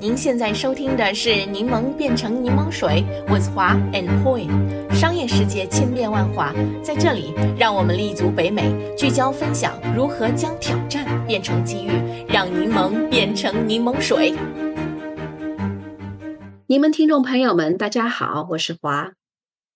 [0.00, 4.48] 您现在收听的是《柠檬变成柠檬水》，with 华 and Poi。
[4.94, 11.90] 商业世界千变万化，在这里，让我们立足北美，聚焦分享如何将挑战变成机遇，
[12.26, 14.34] 让柠檬变成柠檬水。
[16.66, 19.12] 柠檬听众朋友们，大家好，我是华。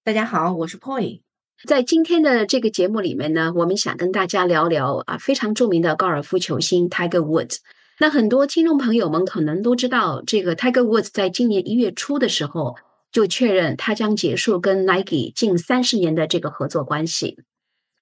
[0.05, 1.21] 大家好，我是 Poi。
[1.69, 7.59] 在今天的这个节目里面呢，我们想跟大家聊聊啊，非常著名的高尔夫球星 Tiger Woods。
[7.99, 12.77] 那很多听众朋友们可能都知道，这个 Tiger Woods 在今年一月初的时候
[13.13, 17.39] 就确认他将结束跟 Nike 近三十年的这个合作关系。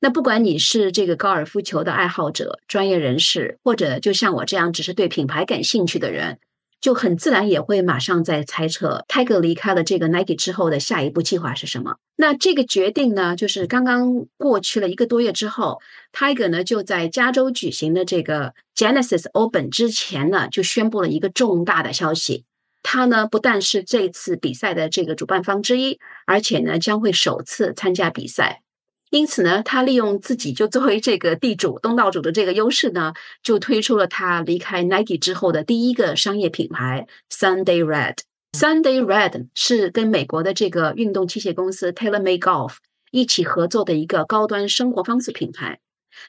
[0.01, 6.38] 那不管你是这个高尔夫球的爱好者、专业人士，或者就像我这样只是对品牌感兴趣的人。
[6.82, 11.95] 就很自然也会马上在猜测，Tiger 离开了这个 Nike 之后的下一步计划是什么？
[12.16, 15.80] 那这个决定呢，就是刚刚过去了一个多月之后
[16.12, 22.45] ，Tiger 呢就在加州举行的这个 Genesis Open 之前呢，就宣布了一个重大的消息，
[22.82, 28.62] 他呢不但是这次比赛的这个主办方之一，而且呢将会首次参加比赛。
[29.13, 38.16] 因此呢，他利用自己就作为这个地主、东道主的这个优势呢，就推出了他离开 Nike 之后的第一个商业品牌 Sunday Red。
[38.59, 42.77] Sunday Red 是跟美国的这个运动器械公司 TaylorMade Golf
[43.10, 45.80] 一起合作的一个高端生活方式品牌。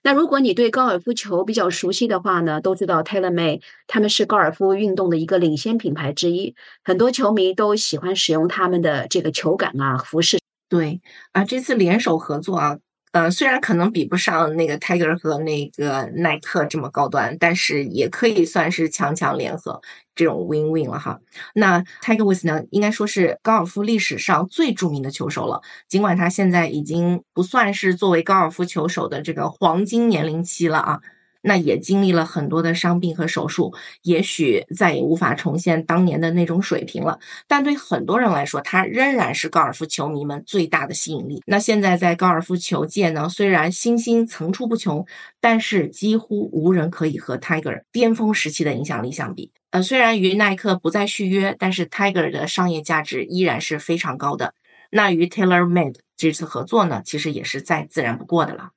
[0.01, 6.53] 那如果你对高尔夫球比较熟悉的话呢，都知道 TaylorMade 他们是高尔夫运动的一个领先品牌之一，
[6.83, 10.42] 很多球迷都喜欢使用他们的这个球杆啊、服饰。
[10.73, 10.99] 对
[11.33, 12.79] 啊，这次联手合作啊，
[13.11, 19.79] 呃，虽然可能比不上那个 Tiger 和那个耐克这么高端，但是也可以算是强强联合
[20.15, 21.19] 这种 win win 了哈。
[21.53, 25.61] 那 Tiger Woods 呢，应该说是高尔夫历史上最著名的球手了。
[25.87, 30.99] 尽管他现在已经不算是作为高尔夫球手的这个黄金年龄期了啊。
[31.43, 37.19] 那也经历了很多的伤病和手术，也许再也无法重现当年的那种水平了。
[37.47, 41.43] 但对很多人来说，他仍然是高尔夫球迷们最大的吸引力。
[41.45, 45.05] 那现在在高尔夫球界呢，虽然新星层出不穷，
[45.41, 49.51] 但是几乎无人可以和 Tiger 巅峰时期的影响力相比。
[49.71, 54.53] 呃，虽然与耐克不再续约，但是 Tiger 的商业价值依然是非常高的。
[54.91, 58.69] 那与 Taylor Made 这次合作呢，其实也是再自然不过的了。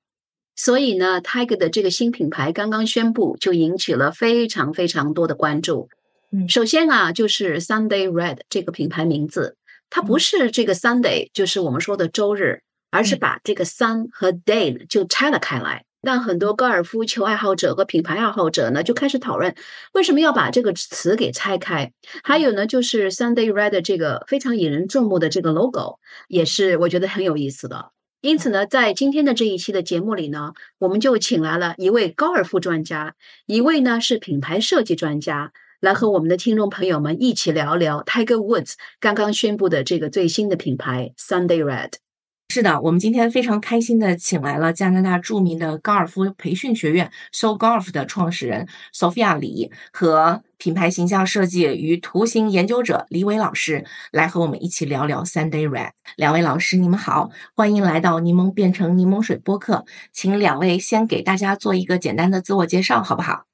[0.56, 5.88] 所以呢，Tiger 的这个新品牌刚刚宣布，就引起了非常非常多的关注。
[6.32, 9.56] 嗯，首先啊，就是 Sunday Red 这个品牌名字，
[9.90, 15.84] 它不是这个 Sunday，就是我们说的周日，而是把这个 Sun 和 Day 就拆了开来。
[16.02, 19.56] 让很多高尔夫球爱好者和品牌爱好者呢，就开始讨论
[19.92, 21.92] 为什么要把这个词给拆开。
[22.22, 27.90] 还有呢，就是 Sunday Red 这个非常引人注目的这个 logo，也是我觉得很有意思的。
[28.20, 33.14] 因此呢，在今天的这一期的节目里呢，我们就请来了一位高尔夫专家，
[33.46, 42.05] 一位呢是品牌设计专家，来和我们的听众朋友们一起聊聊 Tiger Woods 刚刚宣布的这个最新的品牌 Sunday Red。
[42.48, 55.90] 是的，我们今天非常开心的请来了加拿大著名的高尔夫培训学院 So Golf 的创始人 Sophia 李和品牌形象设计与图形研究者李伟老师，来和我们一起聊聊 Sunday Red。
[56.16, 63.44] 两位老师，你们好，欢迎来到柠檬变成柠檬水播客，请两位先给大家做一个简单的自我介绍，好不好？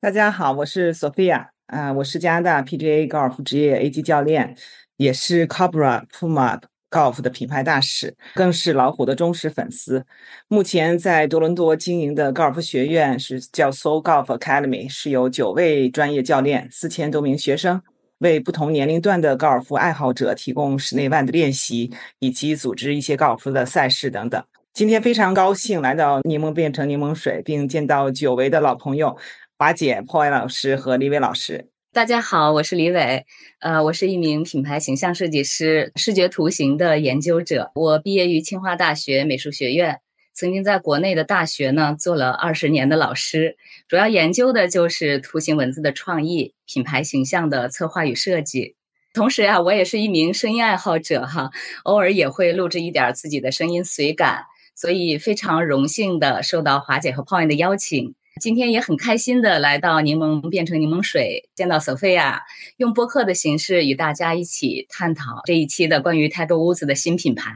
[0.00, 4.56] 大家好，我是 Sophia，啊，我是加拿大 PGA 高尔夫职业 A 级教练，
[4.96, 6.60] 也是 Cobra Puma。
[6.90, 10.04] 高尔夫的品牌大使，更是老虎的忠实粉丝。
[10.48, 17.80] 目前在多伦多经营的高尔夫学院是叫 Soul Golf Academy，是由九位专业教练、四千多名学生，
[18.18, 24.42] 为不同年龄段的高尔夫爱好者提供室内外的练习，以及组织一些高尔夫的赛事等等。
[24.72, 29.16] 今天非常高兴来到柠檬变成柠檬水，并见到久违的老朋友
[29.56, 31.68] 华姐、破爱老师和李伟老师。
[31.92, 33.26] 大家好，我是李伟，
[33.58, 37.72] 呃，我是一名品牌形象设计师、视觉图形的研究者。
[37.74, 39.98] 我毕业于清华大学美术学院，
[40.32, 43.56] 曾经在国内的大学呢做了二十年的老师，
[43.88, 48.76] 主要研究的就是图形文字的创意、品牌形象的策划与设计。
[49.12, 51.50] 同时啊，我也是一名声音爱好者哈，
[51.82, 54.44] 偶尔也会录制一点自己的声音随感，
[54.76, 58.14] 所以非常荣幸的受到华姐和泡 a 的邀请。
[58.40, 62.40] 今天也很开心的来到柠檬变成柠檬水，见到 Sophia，
[62.76, 67.52] 用播客的形式与大家一起探讨这一期的关于泰多屋子的新品牌。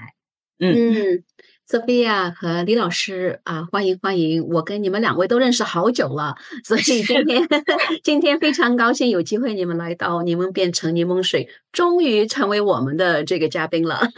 [0.59, 1.23] 嗯
[1.69, 4.47] ，Sophia 和李老师啊，欢迎欢迎！
[4.49, 7.49] 我跟你们两位都认识好久了，所以今天
[8.03, 14.09] 今天非常高兴有机会你们来到柠檬变成柠檬水，终于成为我们的这个嘉宾了。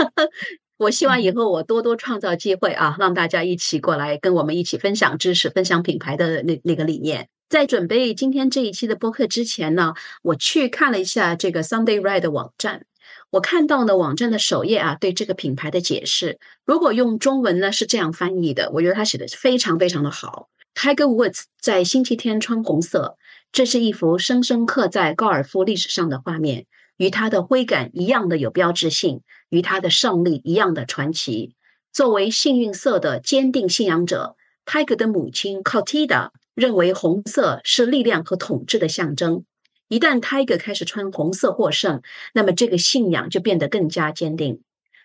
[0.78, 7.28] 我希望以后我多多创造机会啊，让大家一起过来跟我们一起分享知识、分享品牌的那那个理念。
[7.48, 12.84] 在准备今天这一期的播客之前呢，我去看了一下这个 Sunday Ride 的网站。
[13.30, 20.48] 我看到呢，网站的首页啊，对这个品牌的解释，如果用中文呢是这样翻译的，我觉得他写的非常非常的好。
[20.74, 23.16] Tiger Woods 在星期天穿红色，
[23.50, 26.66] 这是一幅深深刻在高尔夫历史上的画面，
[26.98, 31.54] 与他的挥杆一样的有标志性，与他的胜利一样的传奇。
[31.92, 39.44] 作为幸运色的坚定信仰者，Tiger 的母亲 c o t i d a 认为红色是力量和统治的象征。
[39.88, 42.02] 一旦 Tiger 开始穿红色获胜，
[42.34, 44.60] 那么这个信仰就变得更加坚定。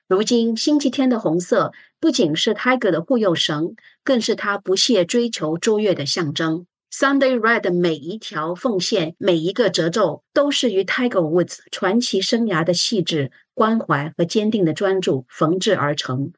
[0.08, 6.66] 如今，星期天的红色不仅是 Tiger 的护佑神，更是他不懈追求卓越的象征。
[6.94, 16.34] Sunday Red 的每一条缝线、每一个褶皱，都是与 Tiger Woods 传奇生涯的细致、关怀和坚定的专注缝制而成。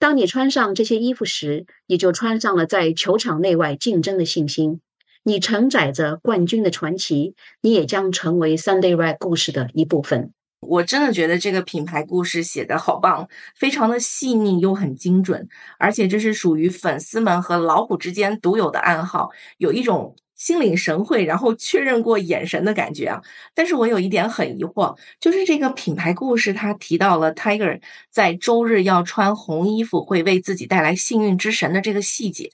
[0.00, 4.80] 当你穿上这些衣服时，你就穿上了在球场内外竞争的信心。
[5.22, 10.32] 你承载着冠军的传奇，你也将成为 Sunday Red 故事的一部分。
[10.62, 15.46] 我真的觉得这个品牌故事写的好棒，非常的细腻又很精准，
[15.78, 20.16] 而且这是属于粉丝们和老虎之间独有的暗号，有一种。
[20.34, 23.22] 心领神会，然后确认过眼神的感觉啊！
[23.54, 27.80] 但是我有一点很疑惑，就是这个品牌故事，它提到了 Tiger
[28.10, 32.50] 在周日要穿红衣服会为自己带来幸运之神的这个细节，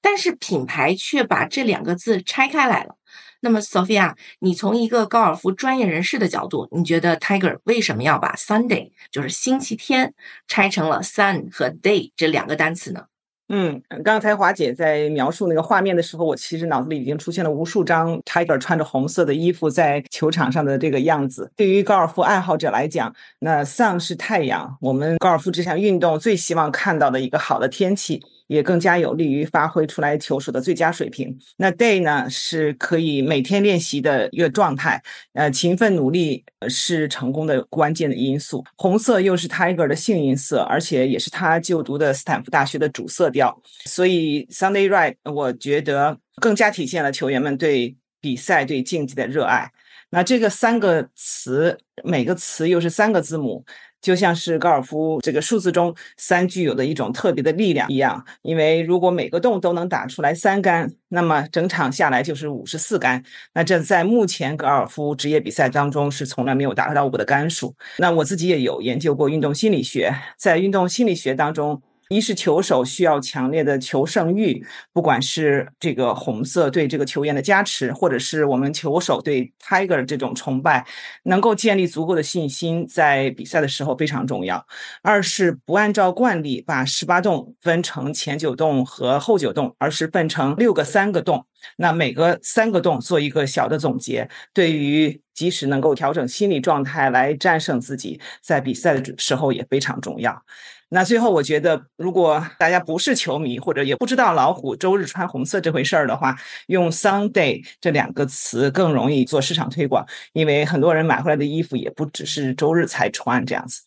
[0.00, 2.96] 但是品牌却把这两个字拆开来了。
[3.40, 10.14] 那么，Sophia，你从一个高尔夫专业人士的角度，你觉得 Tiger 为什么要把 Sunday 就是星期天
[10.48, 13.04] 拆成了 Sun 和 Day 这两个单词呢？
[13.48, 21.52] 嗯，刚才华姐在描述那个画面的时候，我其实脑子里已经出现了无数张 Tiger 穿着红色的衣服在球场上的这个样子。
[21.54, 28.20] 对于高尔夫爱好者来讲，那 Sun 是太阳，我们高尔夫这项运动最希望看到的一个好的天气。
[28.46, 31.36] 也更加有利于发挥出来球手的最佳水平。
[31.56, 35.02] 那 day 呢，是可以每天练习的一个状态。
[35.32, 38.64] 呃，勤奋努力是成功的关键的因素。
[38.76, 43.60] 红色又是 Tiger 的幸运色，而且也是他就读的斯坦福大学的主色调。
[43.84, 49.70] 所以 Sunday Ride，我觉得更加体现了球员们对比赛、对竞技的热爱。
[50.10, 53.64] 那这个三个词，每个词又是三个字母。
[54.06, 63.20] 就像是高尔夫这个数字中三具有的一种特别的力量一样，因为如果每个洞都能打出来三杆，那么整场下来就是五十四杆。
[63.52, 67.74] 那这在目前高尔夫职业比赛当中是从来没有达到过的杆数。
[67.98, 71.82] 那我自己也有研究过运动心理学，在运动心理学当中。
[72.08, 80.86] 一是球手需要强烈的求胜欲，不管是这个红色对这个球员的加持，或者是我们球手对 Tiger 这种崇拜，
[81.24, 84.64] 能够建立足够的信心，在比赛的时候非常重要。
[85.02, 91.44] 二是不按照惯例把十八洞分成前九洞和后九洞，而是分成六个三个洞，
[91.76, 100.40] 那每个三个洞做一个小的总结，对于即使能够调整心理状态来战胜自己，在比赛的时候也非常重要。
[100.88, 106.36] 那最后，我觉得，如果大家不是球迷，或者也不知道老虎周日穿红色这回事儿的话，
[106.68, 113.82] 用 Sunday 这两个词更容易做市场推广，因为很多人买回来的衣服也不只是周日才穿这样子。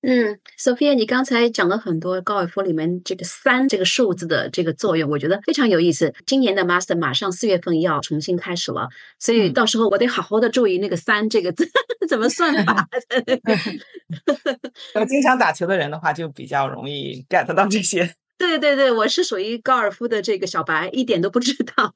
[0.00, 6.14] 嗯，Sophia，你刚才讲了很多高尔夫里面这个三这个数字的这个作用，我觉得非常有意思。
[6.24, 11.68] 今年的 Master 马上四月份要重新开始了，所以到时候我得好好的注意那个三这个字
[12.08, 12.86] 怎么算法。
[15.08, 18.14] 经常打球的人的话，就比较容易 get 到这些。
[18.38, 21.92] 对对对，我是属于高尔夫的这个小白，一点都不知道。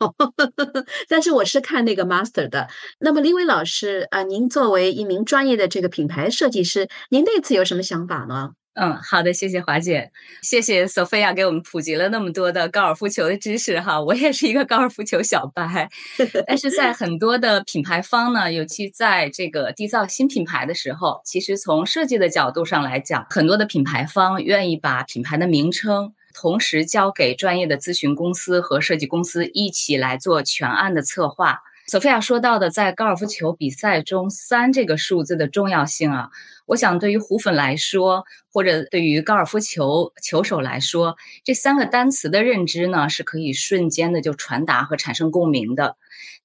[1.08, 2.68] 但是我是看那个 master 的。
[2.98, 8.50] 那么李伟老师啊，您作为一名专业的这个品牌设计师，您对此有什么想法呢？
[8.74, 10.10] 嗯，好的，谢谢华姐，
[10.42, 14.00] 谢谢索菲亚给我们普及了那么多的高尔夫球的知识哈。
[14.00, 15.90] 我也是一个高尔夫球小白，
[16.48, 26.14] 但是在很多的品牌方呢，尤其在这个缔造新品牌的时候，其实从设计的角度上来讲，很多的品牌方愿意把品牌的名称。
[26.32, 31.60] 同时交给专业的咨询公司和设计公司一起来做全案的策划。
[31.88, 36.30] 索菲亚说到的，在高尔夫球比赛中，三这个数字的重要性啊，
[36.66, 45.96] 我想对于虎粉来说，或者对于高尔夫球球手来说，这三个单词的认知呢，是可以瞬间的就传达和产生共鸣的。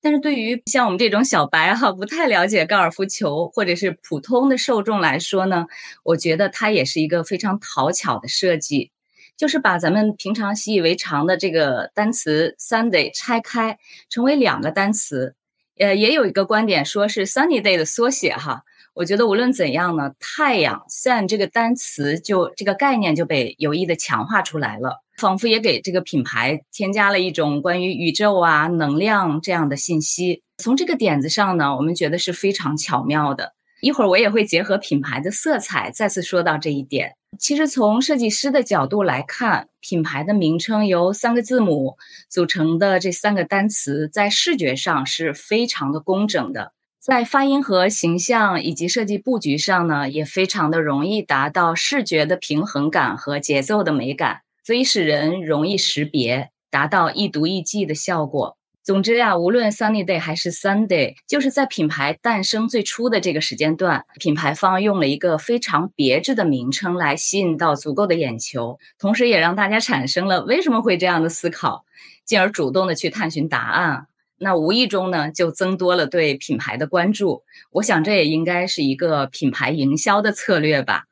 [0.02, 5.68] 但是对于像我们这种小白哈，不太了解高尔夫球或者是普通的受众来说呢，
[6.04, 8.92] 我觉得它也是一个非常讨巧的设计。
[9.38, 13.78] 就是把咱们平常习以为常的这个单词 Sunday 拆开，
[14.10, 15.36] 成为两个单词，
[15.78, 18.64] 呃，也有一个观点说是 Sunny Day 的缩写哈。
[18.96, 30.42] 我觉得无论怎样呢，太阳 Sun 这个单词就这个概念就被有意的强化出来了，仿佛也给这个品牌添加了一种关于宇宙啊、能量这样的信息。
[30.58, 33.54] 从这个点子上呢，我们觉得是非常巧妙的。
[33.82, 37.16] 一会儿我也会结合品牌的色彩再次说到这一点。
[37.38, 41.98] 其实从设计师的角度来看，品牌的名称由三个字母
[42.30, 46.74] 组成的这三个单词，在视觉上是非常的工整的。
[47.00, 58.57] 在发音和形象以及设计布局上呢，也非常的容易达到视觉的平衡感和节奏的美感，所以使人容易识别，达到易读易记的效果。
[58.88, 71.84] 总之呀，无论 Sunny Day 还是 Sunday，就是在品牌诞生最初的这个时间段，品牌方用了一个非常别致的名称来吸引到足够的眼球，同时也让大家产生了为什么会这样的思考，
[72.24, 74.08] 进而主动的去探寻答案。
[74.38, 77.44] 那无意中呢，就增多了对品牌的关注。
[77.72, 81.08] 我想这也应该是一个品牌营销的策略吧。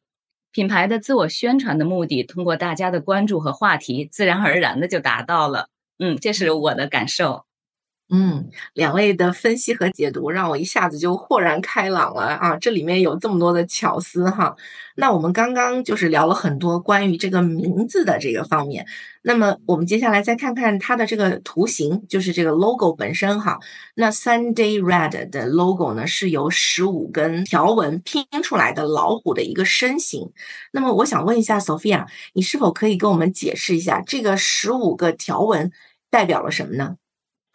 [0.53, 5.67] 品牌的自我宣传的目的，通过大家的关注和话题，自然而然的就达到了。
[5.99, 7.43] 嗯，这是我的感受。
[8.11, 12.55] 嗯，两位的分析和解读让我一下子就豁然开朗了啊！
[12.55, 14.55] 这里面有这么多的巧思哈。
[14.95, 18.85] 那我们刚刚就是聊了很多关于这个名字的这个方面，
[19.23, 23.59] 那么我们接下来再看看它的这个图形，就是这个 logo 本身哈。
[23.95, 30.31] 那 Sunday Red 的 logo 呢，是由十五根条纹拼出来的老虎的一个身形。
[30.71, 35.71] 那么我想问一下 Sophia，你是否可以跟我们解释一下这个十五个条纹
[36.11, 36.97] 代表了什么呢？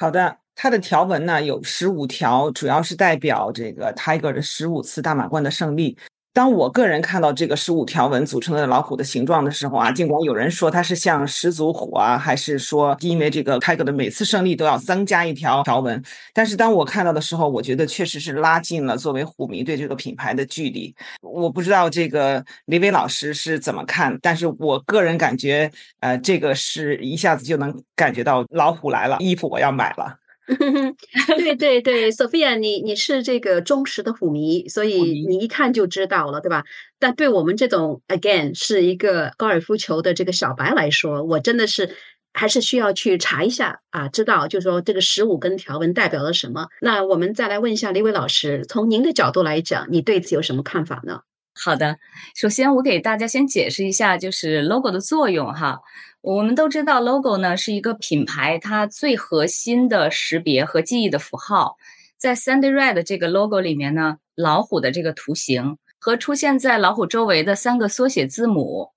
[0.00, 0.38] 好的。
[0.62, 5.96] 它的条纹呢有十五条，主要是代表这个 Tiger 的十五次大满贯的胜利。
[6.40, 20.94] 当我个人看到这个十五条纹组成的老虎的形状的时候啊，尽管有人说它是像始祖虎啊，还是说因为这个泰戈的每次胜利都要增加一条条纹，但是当我看到的时候，我觉得确实是拉近了作为虎迷对这个品牌的距离。
[21.20, 30.16] 我不知道这个李伟老师是怎么看，但是我个人感觉，呃，这个是一下子就能感觉到老虎来了，衣服我要买了。
[31.38, 36.64] 对对对，Sophia，你你是这个忠实的虎迷，所以你一看就知道了，对吧？
[36.98, 41.96] 但对我们这种 again 是一个高尔夫球的这个小白来说，我真的是
[42.32, 46.66] 还是需要去查一下啊，知道就是说这个十五根条纹代表了什么。
[46.80, 51.20] 那我们再来问一下李伟老师，从您的角度来讲，你对此有什么看法呢？
[51.62, 51.98] 好的，
[52.34, 55.80] 首先我给大家先解释一下，就是 logo 的作用哈。
[56.22, 61.76] 我们都知道，logo 呢是一个品牌它最核心的识别和记忆的符号。
[62.18, 68.90] 在 Sunday Red 这个 logo 里面呢，老虎的这个图形和出现在老虎周围的三个缩写字母，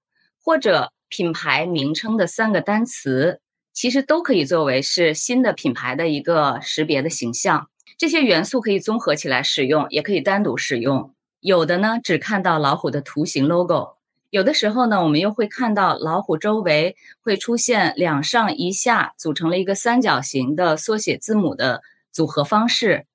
[0.44, 3.40] 或者品牌名称的三个单词，
[3.72, 7.70] 其实都可以作为是新的品牌的一个识别的形象。
[7.98, 11.14] 这些元素可以综合起来使用，也可以单独使用。
[11.40, 13.96] 有的呢，只看到老虎的图形 logo。
[14.34, 23.06] 有的时候呢，我们又会看到老虎周围会出现两上一下组成了一个三角形的缩写字母的组合方式。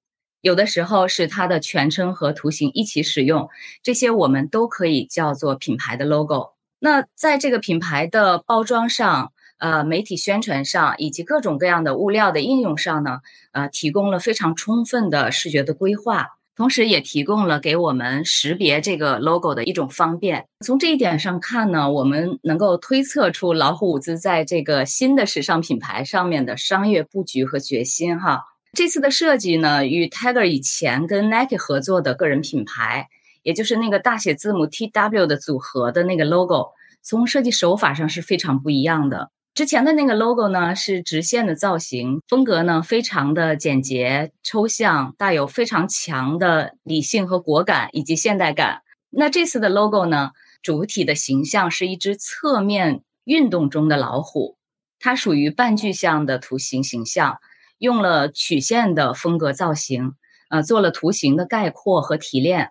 [0.42, 3.48] 有的时候是它的全称和图形一起使用，
[3.82, 6.52] 这些我们都可以叫做品牌的 logo。
[6.78, 13.18] 那在这个品牌的包装上、呃媒体宣传上以及各种各样的物料的应用上呢，
[13.50, 16.37] 呃，提供了非常充分的视觉的规划。
[16.58, 20.44] 同时，也提供了给我们识别这个 logo 的一种方便。
[20.66, 28.18] 从这一点上看呢，我们能够推测出老虎伍兹在这个新的时尚品牌上面的商业布局和决心。
[28.18, 33.06] 哈，这次的设计呢，与 Tiger 以前跟 Nike 合作的个人品牌，
[33.44, 36.70] 也就是那个大写字母 TW 的组合的那个 logo，
[37.02, 39.30] 从设计手法上是非常不一样的。
[39.58, 48.82] 之前的那个 logo 呢是直线的造型，风格呢非常的简洁抽象，带有非常强的理性和果感以及现代感。
[49.10, 50.30] 那这次的 logo 呢，
[50.62, 54.56] 主体的形象是一只侧面运动中的老虎，
[55.00, 57.38] 它属于半具象的图形形象，
[57.78, 60.12] 用了曲线的风格造型，
[60.50, 62.70] 呃，做了图形的概括和提炼，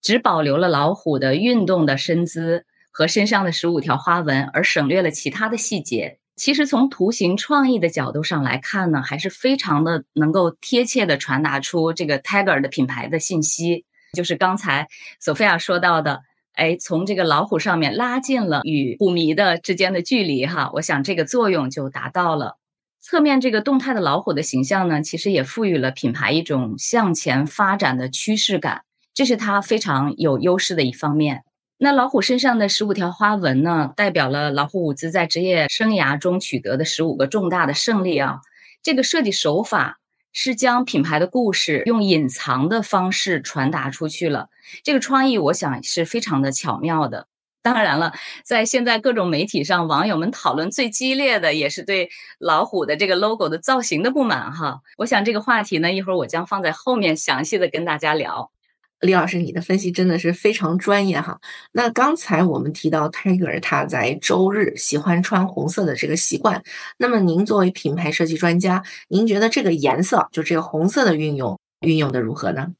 [0.00, 6.17] 只保留了老虎的运动的身姿和身上的十五条花纹，而省略了其他的细节。
[6.38, 13.84] 其实从图形创意的角度上来看呢，还是非常的能够贴切的传达出这个 Tiger 的品牌的信息。
[14.14, 14.86] 就是刚才
[15.20, 16.22] 索菲亚说到的，
[16.54, 22.56] 哎，从这个老虎上面拉近了与虎迷的之间的距离哈，我想这个作用就达到了。
[23.00, 31.42] 侧面这个动态的老虎的形象呢，其实也赋予了品牌一种向前发展的趋势感，这是它非常有优势的一方面。
[31.80, 38.40] 那老虎身上的十五条花纹呢，代表了老虎伍兹在职业生涯中取得的十五个重大的胜利啊。
[38.82, 40.00] 这个设计手法
[40.32, 44.48] 是将品牌的故事用隐藏的方式传达出去了。
[44.82, 47.28] 这个创意，我想是非常的巧妙的。
[47.62, 48.12] 当然了，
[48.44, 54.80] 在现在各种媒体上，网友们讨论最激烈的也是对老虎的这个 logo 的造型的不满哈。
[54.96, 58.50] 我想这个话题呢，一会儿我将放在后面详细的跟大家聊。
[59.00, 61.38] 李老师，你的分析真的是非常专业哈。
[61.70, 66.60] 那刚才我们提到 Tiger 他在周日喜欢穿红色的这个习惯，
[66.96, 72.72] 那么您作为品牌设计专家，您觉得这个颜色就这个红色的运用运用的如何呢？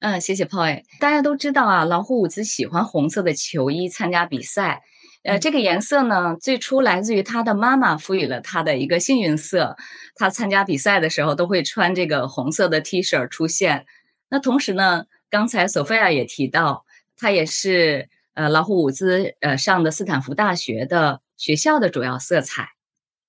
[0.00, 0.82] 嗯，谢谢 Poy。
[0.98, 4.82] 大家都知道啊，老虎伍兹喜欢红色的球衣参加比赛。
[5.24, 9.76] 呃，这个颜色呢，最初来自于他的妈妈赋予了他的一个幸运色。
[10.14, 13.84] 他参加比赛的时候都会穿这个红色的 T 恤出现。
[14.30, 15.04] 那同时呢？
[15.36, 22.70] 刚才索菲亚也提到，它也是呃老虎伍兹呃上的斯坦福大学的学校的主要色彩，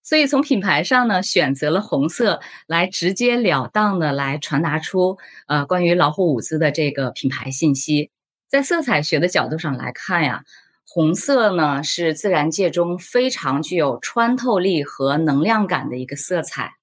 [0.03, 8.09] 所以从品牌上呢选择了红色来直截了当的来传达出呃关于老虎伍兹的这个品牌信息。
[8.47, 10.45] 在色彩学的角度上来看呀，
[10.87, 16.75] 红色呢是自然界中非常具有穿透力和能量感的一个色彩。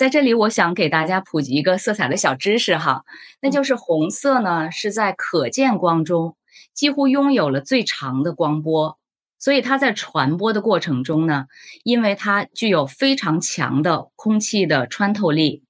[0.00, 3.04] 在这里，我想给大家普及一个色彩的小知识哈，
[3.42, 6.38] 那就是红色呢是在可见光中
[6.72, 8.98] 几乎拥有了最长的光波，
[9.38, 11.48] 所以它在传播的过程中呢，
[11.84, 15.64] 因为它具有非常强的空气的穿透力。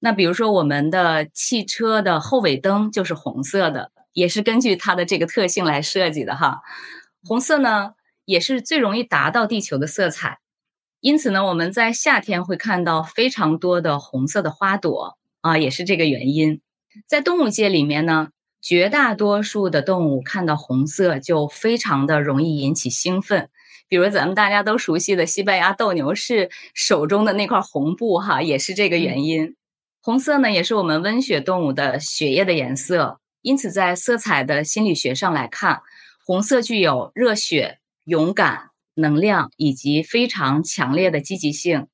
[0.00, 6.60] 那比如说我们的汽车的后尾灯就是红色的，也是根据它的这个特性来设计的哈。
[7.22, 7.92] 红色呢
[8.24, 10.40] 也是最容易达到地球的色彩。
[11.00, 16.60] 因此呢，我们在夏天会看到非常多的红色的花朵啊，也是这个原因。
[17.06, 18.28] 在动物界里面呢，
[18.60, 23.50] 绝大多数的动物看到红色就非常的容易引起兴奋。
[23.88, 29.54] 比如咱们大家都熟悉的西班牙斗牛士手中的那块红布哈，也是这个原因。
[30.00, 33.20] 红色呢，也是我们温血动物的血液的颜色。
[33.42, 35.82] 因此，在色彩的心理学上来看，
[36.24, 38.65] 红色具有热血、勇敢。
[38.96, 41.86] 能量以及非常强烈的积极性，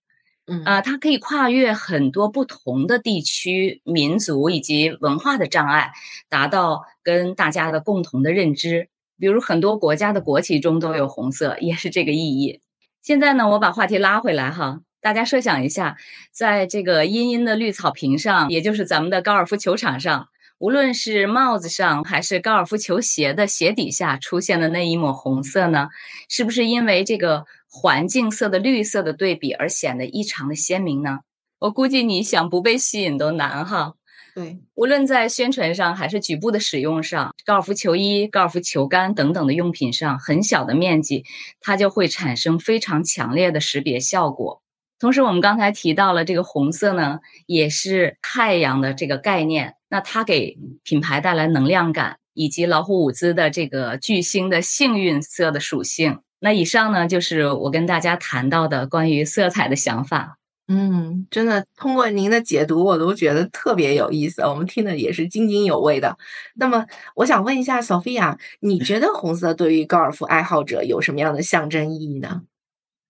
[0.47, 5.93] 嗯啊，它可以跨越很多不同的地区、民族以及文化的障碍，
[6.29, 8.89] 达到跟大家的共同的认知。
[9.19, 12.61] 比如很多国家的国旗中都有红色，也是这个意义。
[13.03, 15.97] 现在呢，我把话题拉回来哈，大家设想一下，
[16.33, 20.29] 在这个茵茵的绿草坪上，也就是咱们的高尔夫球场上。
[20.63, 25.89] 无论是帽子上还是高尔夫球鞋的鞋底下出现的那一抹红色呢，
[26.29, 31.19] 是不是因为这个环境色的绿色的对比而显得异常的鲜明呢？
[31.59, 33.95] 我估计你想不被吸引都难哈。
[34.37, 41.25] 对，无论在宣传上还是局部的使用上，高尔夫球衣、高尔夫球杆等等的用品上，很小的面积，
[41.61, 44.63] 它就会产生非常强烈的识别效果。
[45.03, 49.75] 同时，我们刚才提到了这个红色呢，也是太阳的这个概念。
[49.89, 56.21] 那它给品牌带来能量感，以及老虎伍兹的这个巨星的幸运色的属性。
[56.39, 60.39] 那以上呢，就是我跟大家谈到的关于色彩的想法。
[60.69, 66.17] 嗯，真的通过您的解读，我都觉得特别有意思，我们听的也是津津有味的。
[66.55, 66.87] 那么，
[67.17, 72.43] 我想问一下 Sophia，你觉得红色对于高尔夫爱好者有什么样的象征意义呢？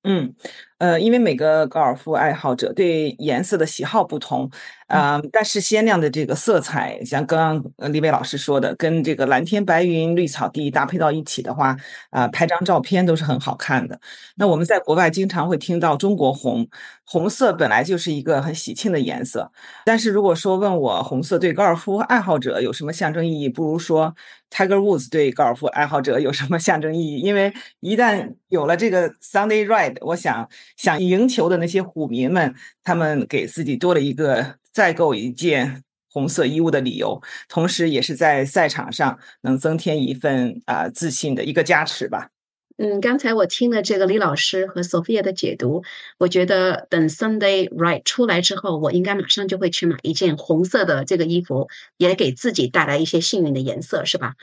[0.05, 0.35] 嗯，
[0.83, 4.51] 呃，因为每个高尔夫爱好者对颜色的喜好不同。
[4.93, 11.75] 啊，但是鲜亮的这个色彩，像刚刚李伟老师说的，跟这个蓝天白云、绿草地搭配到一起的话，
[12.11, 13.99] 啊，拍张照片都是很好看的。
[14.37, 16.69] 那我们在国外经常会听到中国红，
[17.07, 19.51] 红色本来就是一个很喜庆的颜色。
[19.87, 24.15] 但是如果说问我红色对高尔夫爱好者有什么象征意义，不如说
[24.51, 27.21] Tiger Woods 对高尔夫爱好者有什么象征意义？
[27.21, 27.51] 因为
[27.81, 34.61] 一旦有了这个 Sunday Red，我想想赢球的那些虎迷们，他们给自己多了一个。
[34.73, 42.31] 再购一件红色衣物的理由，同时也是在赛场上能增添一份啊自信的一个加持吧。
[42.79, 45.85] 嗯，刚才我听了这个李老师和 Sophia 的解读，
[46.19, 54.35] 我觉得等 Sunday Right 出来之后，我应该马上就会去买一件红色的这个衣服，也给自己带来一些幸运的颜色，是吧？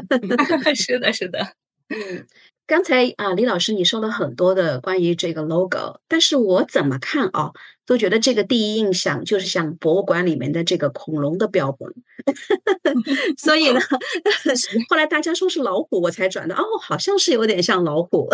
[0.74, 1.52] 是的，是的。
[1.88, 2.26] 嗯，
[2.66, 7.52] 刚才啊，李老师你说了很多的关于这个 logo，但是我怎么看啊？
[7.86, 11.88] 都觉得这个第一印象就是像博物馆里面的这个恐龙的标本，
[13.38, 13.80] 所以呢，
[14.90, 18.28] 后来大家说是老虎，我才转的哦，好像是有点像老虎。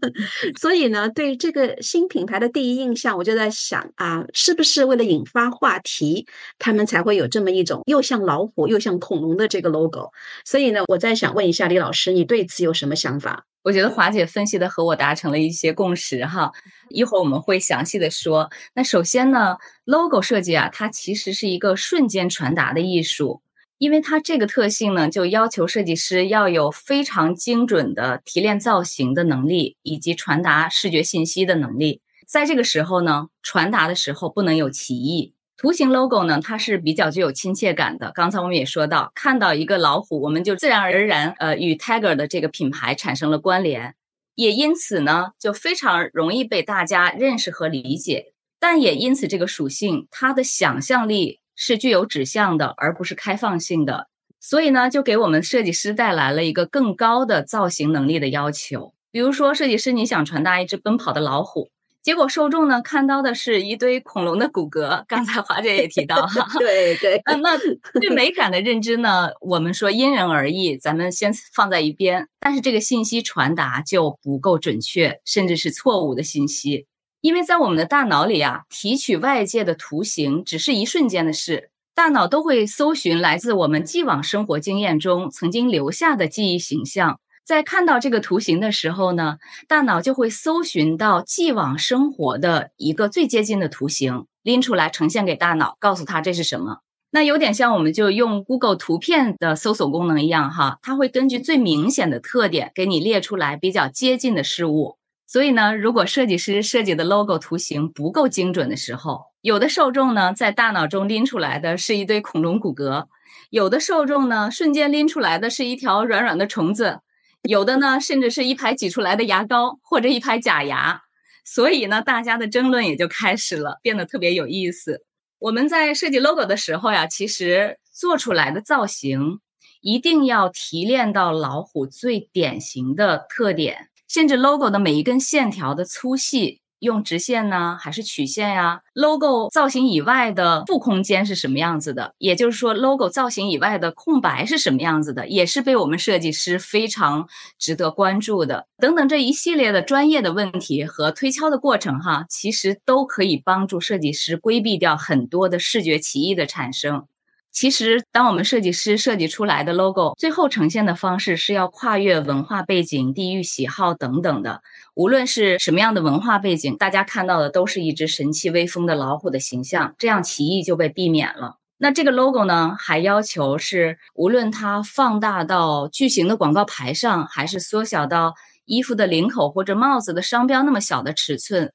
[0.58, 6.26] 所以呢，对这个新品牌的第一印象，我就在想啊，是不是为了引发话题，
[6.58, 10.10] 他们才会有这么一种又像老虎又像恐龙的这个 logo？
[10.44, 13.44] 所以呢，我在想问一下李老师，你对此有什么想法？
[13.62, 16.52] 我觉得华姐分析的和我达成了一些共识哈，
[16.90, 18.50] 一会儿我们会详细的说。
[18.74, 23.42] 那首首先呢，logo 设计啊，它其实是一个瞬间传达的艺术，
[23.78, 32.02] 因为它这个特性呢，就要求设计师要有非常精准的提炼造型的能力，以及传达视觉信息的能力。
[32.24, 35.34] 在这个时候呢，传达的时候不能有歧义。
[35.56, 38.12] 图形 logo 呢，它是比较具有亲切感的。
[38.14, 43.96] 刚才我们也说到，看到一个老虎，我们就自然而然呃与 Tiger 的这个品牌产生了关联，
[44.36, 48.33] 也因此呢就非常容易被大家认识和理解。
[48.66, 54.08] 但也因此这个属性，它的想象力是具有指向的，而不是开放性的。
[54.40, 58.94] 所以呢，就给我们设计师带来了一个更高的造型能力的要求。
[59.12, 61.68] 比如说，设计师你想传达一只奔跑的老虎。
[62.02, 67.58] 结果受众呢看到的是一堆恐龙的骨骼，刚才华姐也提到哈， 对对，嗯，那
[68.00, 72.26] 对美感的认知呢，我们说因人而异，咱们先放在一边。
[72.40, 76.86] 但是这个信息传达就不够准确，甚至是错误的信息，
[77.24, 87.18] 因为在我们的大脑里啊，提取外界的图形只是一瞬间的事，大脑都会搜寻来自我们既往生活经验中曾经留下的记忆形象。
[87.42, 96.80] 在看到这个图形的时候呢，大脑就会搜寻到既往生活的一个最接近的图形，拎出来呈现给大脑，告诉他这是什么。
[97.12, 104.98] 那有点像我们就用 Google 图片的搜索功能一样哈，它会根据最明显的特点给你列出来比较接近的事物。
[105.34, 113.06] 所以呢，如果设计师设计的 logo 图形不够精准的时候，有的受众呢在大脑中拎出来的是一堆恐龙骨骼，
[113.50, 117.00] 有的受众呢瞬间拎出来的是一条软软的虫子。
[117.42, 121.00] 有的呢，甚至是一排挤出来的牙膏或者一排假牙，
[121.44, 125.02] 所以呢，大家的争论也就开始了，变得特别有意思。
[125.40, 129.40] 我们在设计 logo 的时候呀，其实做出来的造型
[129.80, 136.60] 一定要提炼到老虎最典型的特点，甚至 logo 的每一根线条的粗细。
[136.80, 142.12] 用直线呢，还是曲线呀？logo 造型以外的负空间是什么样子的？
[142.18, 145.26] 也就是说，logo 造型以外的空白是什么样子的？
[145.26, 147.26] 也是被我们设计师非常
[147.58, 148.66] 值得关注的。
[148.76, 157.06] 等等这一系列的专业的问题和推敲的过程，哈，其实都可以帮助设计师规避掉很多的视觉歧义的产生。
[157.54, 164.60] 其实，当我们设计师设计出来的 logo，最后呈现的方式是要跨越文化背景、地域喜好等等的。
[164.94, 171.58] 无论是什么样的文化背景，大家看到的都是一只神气威风的老虎的形象，这样歧义就被避免了。
[171.78, 181.72] 那这个 logo 呢，还要求是，无论它放大到巨型的广告牌上，还是缩小到衣服的领口或者帽子的商标那么小的尺寸。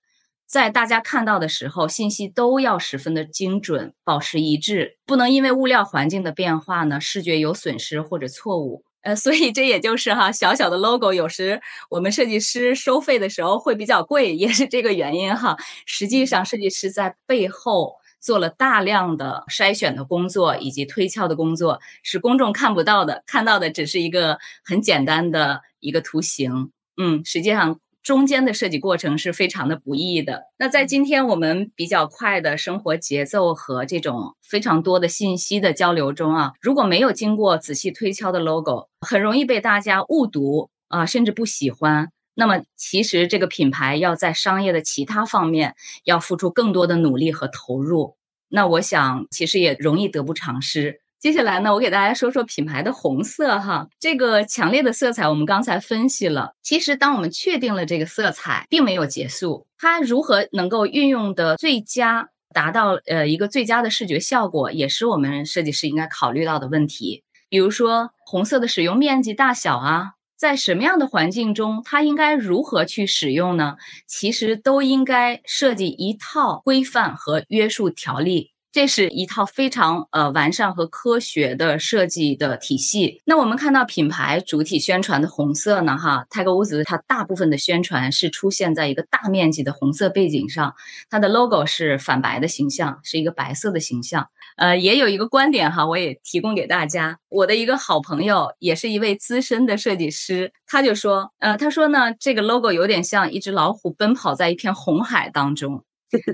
[0.49, 8.83] 在大家看到的时候，信息都要十分的精准，保持一致，不能因为物料环境的变化呢，视觉有损失或者错误。
[9.01, 15.55] 呃，所以这也就是哈，小小的 logo 有时我们设计师收费的时候会比较贵，也是这个原因哈。
[15.85, 26.71] 实际上，设计师在背后做了大量的筛选的工作以及推敲的工作，是公众看不到的，看到的只是一个很简单的一个图形。
[26.97, 27.79] 嗯，实际上。
[28.09, 30.45] 中间的设计过程是非常的不易的。
[30.57, 42.09] 那在今天我们比较快的生活节奏和这种非常多的信息的交流中啊，如果没有经过仔细推敲的 logo，很容易被大家误读啊，甚至不喜欢。
[42.33, 48.15] 那么其实这个品牌要在商业的其他方面要付出更多的努力和投入。
[48.47, 51.01] 那我想其实也容易得不偿失。
[51.19, 56.53] 接下来呢，我给大家说说品牌的红色哈，这个强烈的色彩，我们刚才分析了。
[56.63, 67.25] 其实，当我们确定了这个色彩，并没有结束，它如何能够运用的最佳，达到呃一个最佳的视觉效果，也是我们设计师应该考虑到的问题。
[67.49, 73.75] 比如说，红色的使用面积大小啊，在什么样的环境中，它应该如何去使用呢？
[74.07, 78.51] 其实都应该设计一套规范和约束条例。
[78.71, 83.21] 这是一套非常呃完善和科学的设计的体系。
[83.25, 90.75] 那我们看到品牌主体宣传的红色呢，哈，泰格伍兹它大部分的宣传是出现在一个大面积的红色背景上，
[91.09, 94.27] 它的 logo 是反白的形象，是一个白色的形象。
[94.57, 97.17] 呃，也有一个观点哈，我也提供给大家。
[97.29, 105.83] 我的一个好朋友，也是一位资深的设计师，他就说，呃，他说呢，这个 logo 有点像一只老虎奔跑在一片红海当中。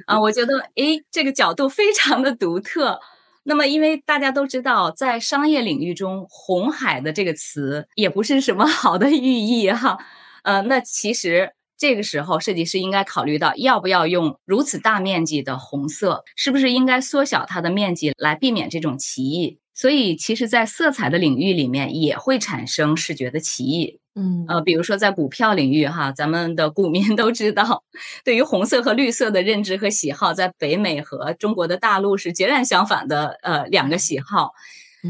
[0.06, 3.00] 啊，我觉得，诶，这个角度非常的独特。
[3.44, 9.98] 那么，因为大家都知道，在商业领域中，“红海”的这个词也不是什么好的寓意哈。
[10.44, 19.60] 呃，那其实这个时候，设计师应该考虑到，要不要用如此大面积的红色，是不是应该缩小它的面积，来避免这种歧义？
[19.76, 24.00] 所以，其实，在色彩的领域里面，也会产生视觉的歧义。
[24.16, 27.84] 嗯呃，比如说在股票领域哈，咱们的股民 都知道，
[28.24, 34.54] 对于红色和绿色的认知和喜好，在北美和中国的大陆是截然相反的，呃，两个喜好。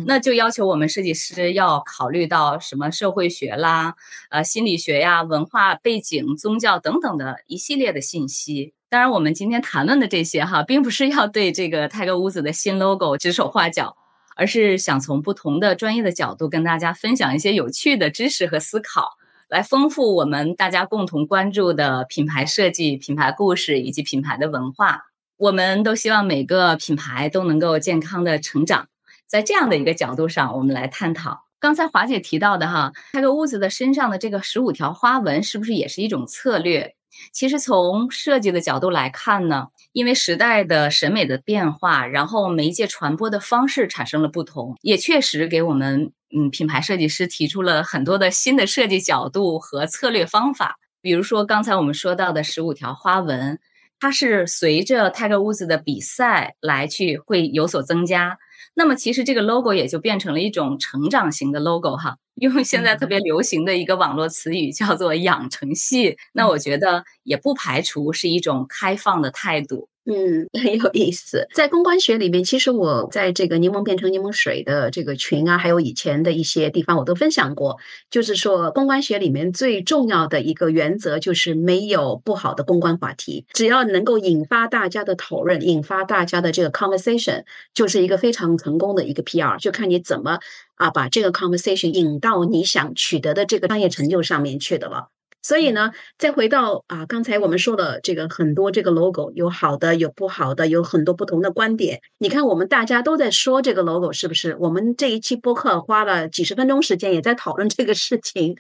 [0.08, 3.94] 那就要求我们设计师要考虑到什么社会学啦、
[4.30, 8.74] 呃心理学呀、文化背景、宗教等等的一系列的信息。
[8.90, 13.96] 当然，我们今天谈论的这些哈，并不是要对这个泰格屋子的新 logo 指手画脚，
[14.36, 19.12] 而是想从不同的专业的角度跟大家分享一些有趣的知识和思考，
[19.50, 25.04] 来丰富我们大家共同关注的品牌设计、品牌故事以及品牌的文化。
[25.38, 28.88] 我们都希望每个品牌都能够健康的成长。
[29.28, 36.96] 在这样的一个角度上，我们来探讨刚才华姐提到的哈，泰格屋子的身上的这个十五条花纹是不是也是一种策略？
[37.32, 50.76] 其实从设计的角度来看呢，因为时代的审美的变化，然后媒介传播的方式产生了不同，也确实给我们嗯品牌设计师提出了很多的新的设计角度和策略方法。
[51.02, 53.58] 比如说刚才我们说到的十五条花纹，
[53.98, 58.38] 它是随着泰格屋子的比赛来去会有所增加。
[58.74, 66.18] 那么其实这个 logo 也就变成了一种成长型的 logo 哈，用现在特别流行的一个网络词语叫做养成系。
[66.34, 69.88] 那我觉得也不排除是一种开放的态度。
[70.08, 71.48] 嗯， 很有意思。
[71.56, 77.80] 在公关学里面，其实我在这个柠檬变成柠檬水的这个群啊，还有以前的一些地方，我都分享过。
[78.12, 89.60] 就是说，公关学里面最重要的一个原则，就是没有不好的公关话题，只要能够引发大家的讨论，引发大家的这个 conversation，就是一个非常成功的一个 PR。
[89.60, 90.40] 就看你怎么
[90.76, 95.10] 啊，把这个 conversation 引到你想取得的这个商业成就上面去的了。
[95.42, 102.00] 所以呢，再回到啊，刚才我们说的这个很多这个 logo 有好的有不好的，有很多不同的观点。
[102.18, 104.58] 你看，我们大家都在说这个 logo 是不是？
[104.60, 108.56] 我们这一期播客花了几十分钟时间也在讨论这个事情。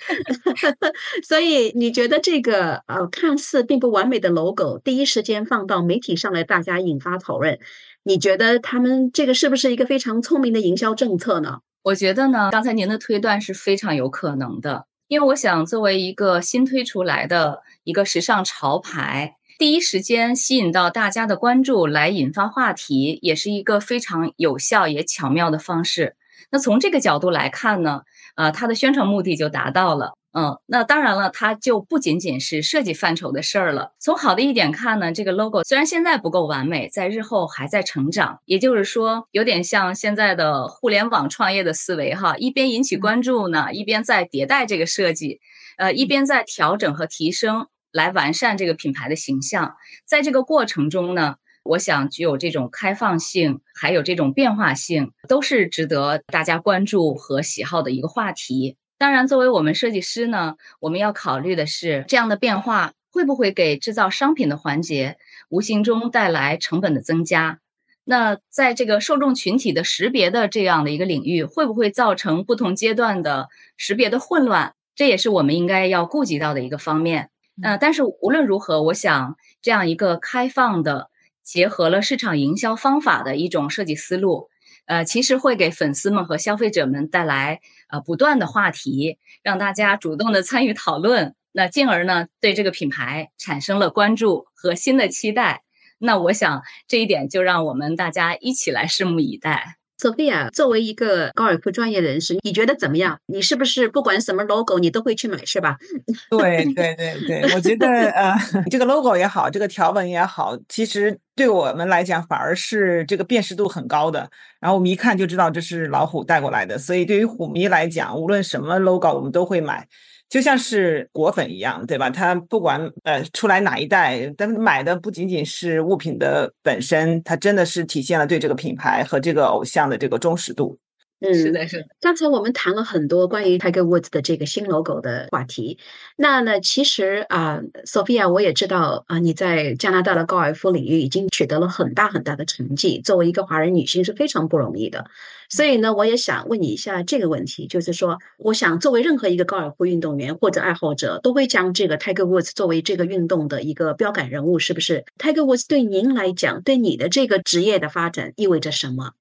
[1.27, 7.57] 所以你觉得这个呃看似并不完美的 logo，第一时间放到媒体上来，大家引发讨论，
[8.07, 11.61] 你觉得他们这个是不是一个非常聪明的营销政策呢？
[11.81, 14.85] 我觉得呢，刚才您的推断是非常有可能的。
[15.07, 26.15] 因为我想，作为一个新推出来的一个时尚潮牌，第一时间吸引到大家的关注，来引发话题，也是一个非常有效也巧妙的方式。
[26.51, 28.03] 那从这个角度来看呢，
[28.35, 30.13] 呃，它的宣传目的就达到了。
[30.37, 33.93] 嗯，那当然了，它就不仅仅是设计范畴的事儿了。
[33.99, 38.39] 从好的一点看呢，这个 logo 虽然现在不够完美，在日后还在成长。
[38.43, 45.39] 也就是说，有点像现在的互联网创业的思维哈，一边引起关注呢，一边在迭代这个设计，
[45.77, 49.75] 呃，一边在调整和提升，来完善这个品牌的形象。
[50.05, 58.75] 在这个过程中呢，我想具有这种开放性，还有这种变化性，都是值得大家关注和喜好的一个话题。
[58.97, 65.17] 当然，作为我们设计师呢，我们要考虑的是这样的变化会不会给制造商品的环节
[65.49, 67.59] 无形中带来成本的增加？
[68.05, 74.75] 那在这个受众群体的识别的这样的一个领域，会不会造成不同阶段的识别的混乱？
[74.95, 77.31] 这也是我们应该要顾及到的一个方面。
[77.61, 81.09] 呃，但是无论如何，我想这样一个开放的、
[81.43, 84.49] 结合了市场营销方法的一种设计思路。
[84.85, 95.63] 呃，其实会给粉丝们和消费者们带来呃不断的话题，让大家主动的参与讨论，那进而呢对这个品牌产生了关注和新的期待。
[95.97, 99.77] 那我想这一点就让我们大家一起来拭目以待。
[99.97, 103.17] 索菲亚作为一个高尔夫专业人士，你觉得怎么样？
[103.27, 105.77] 你是不是不管什么 logo 你都会去买，是吧？
[106.29, 108.35] 对对对对，我觉得呃，
[108.69, 114.29] 这个 logo 也好，这个条纹也好，其实对我们来讲反而是这个辨识度很高的。
[114.59, 119.87] 然后我们一看就知道这是老虎带过来的，所以对于虎迷来讲，无论什么 logo 我们都会买。
[120.27, 122.09] 就像是果粉一样，对吧？
[122.09, 130.77] 他不管呃出来哪一代，但买的不仅仅是物品的本身，它真的是体现了对这个品牌和这个偶像的这个忠实度。
[131.21, 131.87] 嗯，是的，是的。
[132.01, 135.79] 刚才我们谈了很多关于 Tiger Woods 的这个新 logo 的话题。
[136.17, 142.99] 那呢，其实啊，Sophia，我也知道啊，你在加拿大的高尔夫领域已经取得了很大很大的成绩。
[143.01, 145.05] 作为一个华人女性是非常不容易的。
[145.49, 159.13] 所以呢，我也想问你一下这个问题，就是说，我想作为任何一个高尔夫运动员或者爱好者，都会将这个 Tiger Woods 作为这个运动的一个标杆人物，是不是？Tiger Woods 对您来讲，对你的这个职业的发展意味着什么？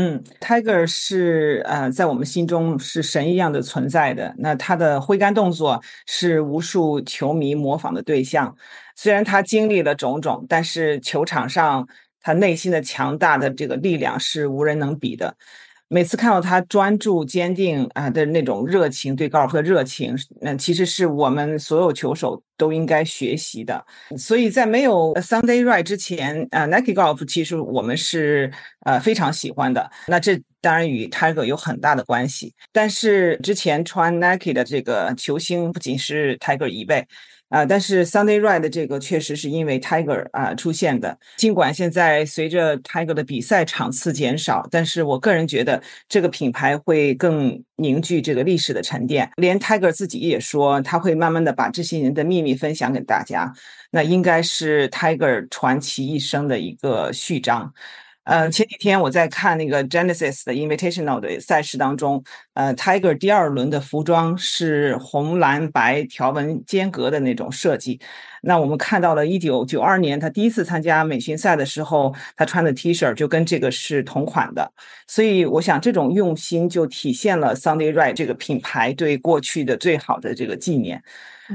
[0.00, 4.32] 嗯，Tiger 是呃，在我们心中是神一样的存在的。
[4.38, 8.56] 那他的挥杆动作是无数球迷模仿的对象。
[8.94, 11.88] 虽然他经历了种种，但是球场上
[12.22, 15.34] 他内心的强大的这个力量是无人能比的。
[15.88, 23.82] 每次看到他专注、坚定啊的那种热情，对高尔夫的热情，那其实是我们所有球手都应该学习的。
[24.16, 28.52] 所以在没有 Sunday Ride 之前，啊，Nike Golf 其实我们是
[28.84, 29.90] 呃非常喜欢的。
[30.06, 32.54] 那这当然与 Tiger 有很大的关系。
[32.70, 37.06] 但是之前穿 Nike 的这个球星不仅是 Tiger 一位。
[37.48, 41.18] 啊，但是 Sunday Ride 这个确实是因为 Tiger 啊出现的。
[41.36, 49.30] 尽管现在随着 Tiger 的比赛场次减少，但是我个人觉得这个品牌会更凝聚这个历史的沉淀。
[49.36, 53.52] 连 Tiger 自己也说，他会慢慢的把这些人的秘密分享给大家。
[53.90, 57.72] 那应该是 Tiger 传奇一生的一个序章。
[58.28, 67.98] 呃，前几天我在看那个 Genesis 的 Invitational 的赛事当中，呃，Tiger 第二轮的服装是红蓝白条纹间隔的那种设计。
[68.42, 74.70] 那我们看到了一九九二年他第一次参加美巡赛的时候，他穿的 T 恤就跟这个是同款的。
[75.06, 81.02] 所以我想这种用心就体现了 Sunday Ride 这个品牌对过去的最好的这个纪念。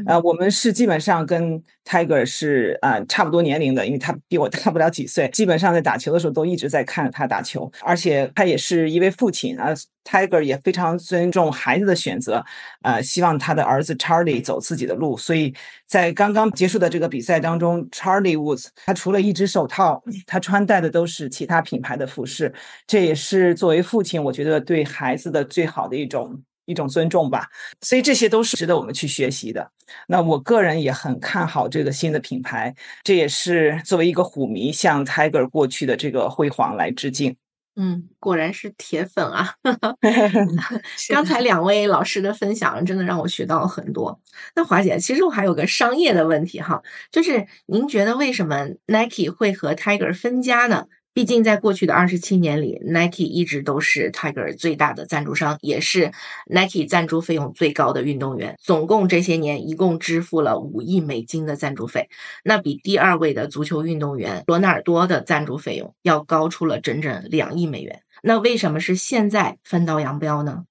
[0.06, 5.30] 呃，我们是基本上跟 Tiger 是啊差不多年龄的，因为他比我 大不了几岁。
[5.30, 9.74] 基本上在打球的时候都一直在看着他打球，而且他也是一位父亲啊。
[10.04, 12.44] Tiger 也非常尊重孩子的选择，
[12.82, 15.16] 呃，希望他的儿子 Charlie 走自己的路。
[15.16, 15.54] 所以
[15.88, 22.54] 在刚刚结束的这个比赛当中，Charlie Woods 他除了一只手套，他穿戴的都是其他品牌的服饰。
[22.86, 26.44] 这也是作为父亲，我觉得对孩子的最好的一种。
[26.66, 27.48] 一种尊重吧，
[27.82, 29.72] 所以这些都是值得我们去学习的。
[30.08, 32.74] 那我个人也很看好这个新的品牌，
[33.04, 37.36] 这也是作为一个虎迷向 Tiger 过去的这个辉煌来致敬。
[37.76, 39.56] 嗯，果然是铁粉啊！
[41.10, 44.20] 刚才两位老师的分享真的让我学到了很多。
[44.56, 50.86] 那华姐，其实我还有个商业的问题哈，就是您觉得为什么 Nike 会和 Tiger 分家呢？
[51.14, 56.12] 毕竟，在过去的二十七年里，Nike 一直都是 Tiger 最大的赞助商，也是
[56.48, 58.58] Nike 赞助费用最高的运动员。
[58.60, 62.10] 总共这些年，一共支付了五亿美金的赞助费，
[62.44, 68.02] 那比第二位的足球运动员罗纳尔多的赞助费用要高出了整整两亿美元。
[68.24, 70.64] 那为什么是现在分道扬镳呢？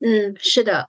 [0.00, 0.88] 嗯，是的，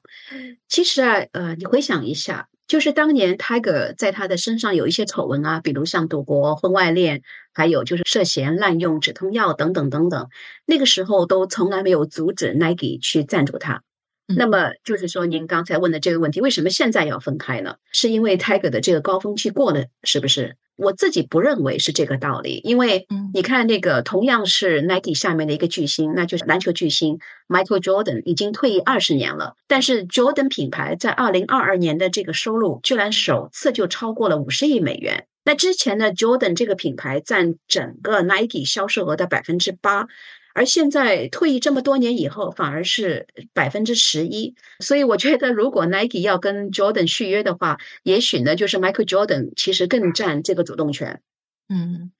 [0.69, 2.47] 其实啊，呃，你回想一下。
[2.67, 7.21] 就是当年 Tiger 在他的身上有一些丑闻啊，比如像赌博、婚外恋，
[7.53, 10.29] 还有就是涉嫌滥用止痛药等等等等，
[10.65, 13.83] 那个时候都从来没有阻止 Nike 去赞助他。
[14.25, 17.75] 那么就是说，您刚才问的这个问题，为什么现在要分开呢？
[17.91, 20.55] 是因为 Tiger 的这个高峰期过了，是不是？
[20.75, 35.27] 我自己不认为是这个道理，因为你看那个同样是 Nike 下面的一个巨星，那就是篮球巨星 Michael Jordan 已经退役二十年了，但是 Jordan 品牌在二零二二年的这个收入居然首次就超过了五十亿美元。
[35.45, 40.07] 那之前的 Jordan 这个品牌占整个 Nike 销售额的百分之八。
[40.53, 44.55] 而现在退役这么多年以后，反而是百分之十一。
[44.79, 51.21] 所以我觉得，如果 Nike 要跟 Jordan 续约的话，也许呢，就是 Michael Jordan 其实更占这个主动权。
[51.69, 52.11] 嗯，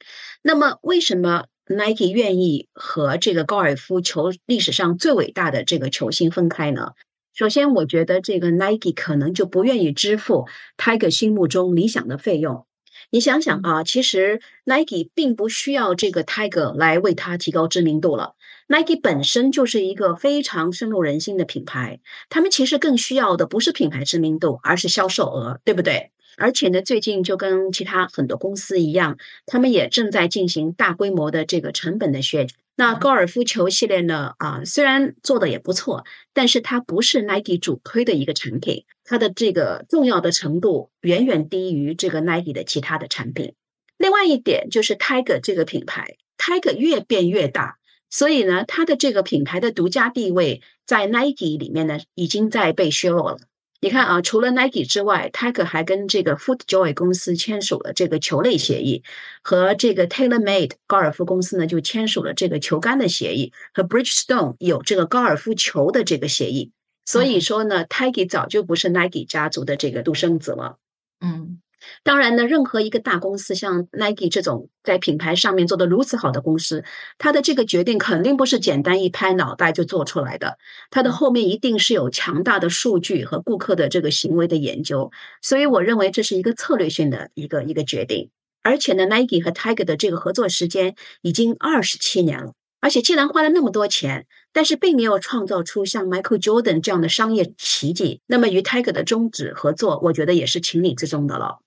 [0.42, 6.94] 那么为什么 Nike 愿意和这个高尔夫球历史上最伟大的这个球星分开呢？
[7.36, 12.66] 首先，我觉得这个 Nike 可能就不愿意支付 Tiger 心目中理想的费用。
[13.14, 18.34] 你想想啊，其实 Nike 并不需要这个 Tiger 来为它提高知名度了。
[18.66, 22.00] Nike 本身就是一个非常深入人心的品牌，
[22.30, 26.10] 他们其实更需要的不是品牌知名度，而是销售额，对不对？
[26.38, 32.58] 而且呢，最近就跟其他很多公司一样，他们也正在进行大规模的这个成本的削减。
[32.76, 34.34] 那高尔夫球系列呢？
[34.40, 43.54] 啊，虽然做的也不错，但是它不是 Nike 主推的一个产品，它的这个重要的程度远远低于这个 Nike 的其他的产品。
[43.98, 47.78] 另外一点就是 Tiger 这个品牌，Tiger 越变越大，
[48.10, 53.38] 所以呢，它的这个品牌的独家地位在 Nike 里面呢，已经在被削弱了。
[53.84, 59.04] 你看啊，除了 Nike 之外，Tiger 还跟这个 FootJoy 公司签署了这个球类协议，
[59.42, 66.72] 和这个 TaylorMade 高尔夫公司呢就签署了这个球杆的协议，和 Bridgestone 有这个高尔夫球的这个协议。
[67.06, 70.78] 所以说呢，Tiger 早就不是 Nike 家族的这个独生子了。
[71.20, 71.60] 嗯。
[72.04, 76.84] 当然呢，任何一个大公司，像 Nike 这种在品牌上面做得如此好的公司，
[77.18, 80.58] 它的这个决定肯定不是简单一拍脑袋就做出来的，
[80.90, 85.12] 它的后面一定是有强大的数据和顾客的这个行为的研究。
[85.42, 88.30] 所以我认为这是一个策略性的一个一个决定。
[88.62, 101.58] 而且呢，Nike 和 Tiger 的这个合作时间已经二十七年了，而且既然花了那么多钱，但是并没有创造出像 Michael Jordan 这样的商业奇迹，那么与 Tiger 的终止合作，我觉得也是情理之中的了。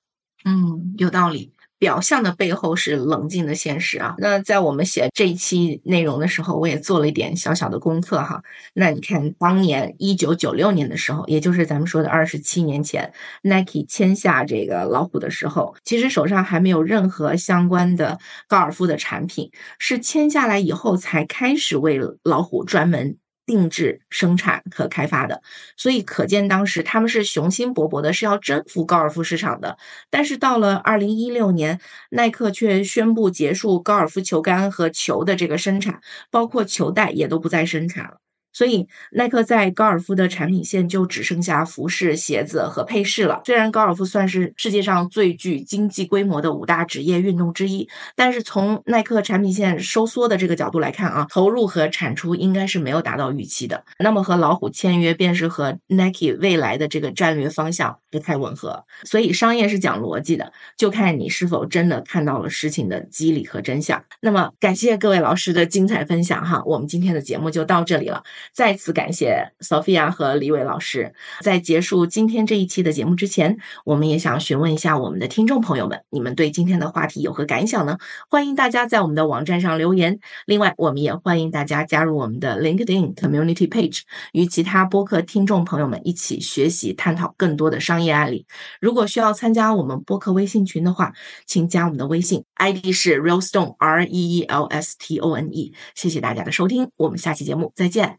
[0.46, 1.52] 嗯，有道理。
[1.78, 4.14] 表象的背后是冷静的现实啊。
[4.16, 8.42] 那在我们写这一期内容的时候，我也做了一点小小的功课哈。
[8.72, 18.18] 那你看，当年一九九六年的时候，也就是咱们说的二十七年前，Nike 签下这个老虎的时候，其实手上还没有任何相关的
[18.48, 23.18] 高尔夫的产品，是签下来以后才开始为老虎专门。
[23.46, 25.40] 定制生产和开发的，
[25.76, 29.78] 所以可见当时他们是雄心勃勃的，是要征服高尔夫市场的。
[30.10, 31.80] 但是到了二零一六年，
[32.10, 38.25] 耐克却宣布结束高尔夫球杆和球的这个生产，包括球袋也都不再生产了。
[38.56, 43.42] 所以，耐克在高尔夫的产品线就只剩下服饰、鞋子和配饰了。
[43.44, 53.84] 虽然高尔夫算是世界上最具经济规模的五大职业运动之一，但是从耐克产品线收缩的这个角度来看啊，投入和产出应该是没有达到预期的。
[53.98, 58.82] 那么和老虎签约，便是和 Nike 未来的这个战略方向不太吻合。
[59.04, 64.02] 所以，商业是讲逻辑的，就看你是否真的看到了事情的机理和真相。
[64.22, 68.22] 那么，感谢各位老师的精彩分享哈，我们今天的节目就到这里了。
[68.52, 71.14] 再次感谢 Sophia 和李伟老师。
[71.40, 77.98] 在结束今天这一期的节目之前，我们也想询问一下我们的听众朋友们，你们对今天的话题有何感想呢？
[78.28, 80.18] 欢迎大家在我们的网站上留言。
[80.46, 88.46] 另外，我们也欢迎大家加入我们的 LinkedIn Community Page，与其他播客听众朋友们一起学习、探讨更多的商业案例。
[88.80, 91.12] 如果需要参加我们播客微信群的话，
[91.46, 95.72] 请加我们的微信，ID 是 Realstone R E E L S T O N E。
[95.94, 98.18] 谢谢大家的收听，我们下期节目再见。